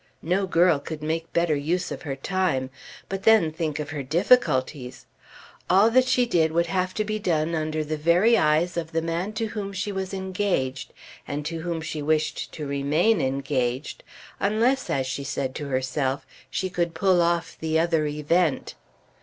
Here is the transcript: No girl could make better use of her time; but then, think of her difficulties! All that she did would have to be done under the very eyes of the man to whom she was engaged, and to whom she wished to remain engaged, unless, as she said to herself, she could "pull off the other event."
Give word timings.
No 0.23 0.47
girl 0.47 0.79
could 0.79 1.03
make 1.03 1.31
better 1.31 1.53
use 1.53 1.91
of 1.91 2.01
her 2.01 2.15
time; 2.15 2.71
but 3.07 3.21
then, 3.21 3.51
think 3.51 3.77
of 3.77 3.91
her 3.91 4.01
difficulties! 4.01 5.05
All 5.69 5.91
that 5.91 6.05
she 6.07 6.25
did 6.25 6.51
would 6.51 6.65
have 6.65 6.95
to 6.95 7.03
be 7.05 7.19
done 7.19 7.53
under 7.53 7.83
the 7.83 7.97
very 7.99 8.35
eyes 8.35 8.77
of 8.77 8.93
the 8.93 9.01
man 9.03 9.31
to 9.33 9.45
whom 9.49 9.71
she 9.71 9.91
was 9.91 10.11
engaged, 10.11 10.91
and 11.27 11.45
to 11.45 11.59
whom 11.61 11.81
she 11.81 12.01
wished 12.01 12.51
to 12.53 12.65
remain 12.65 13.21
engaged, 13.21 14.03
unless, 14.39 14.89
as 14.89 15.05
she 15.05 15.23
said 15.23 15.53
to 15.53 15.67
herself, 15.67 16.25
she 16.49 16.67
could 16.71 16.95
"pull 16.95 17.21
off 17.21 17.55
the 17.59 17.77
other 17.79 18.07
event." 18.07 18.73